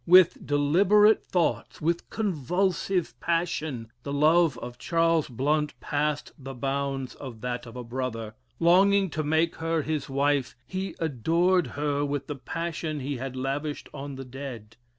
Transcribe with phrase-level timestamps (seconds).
[0.07, 7.41] With deliberate thoughts, with convulsive passion, the love of Charles Blount passed the bounds of
[7.41, 12.35] that of a brother; longing to make her his wife, he adored her with the
[12.35, 14.75] passion he had lavished on the dead.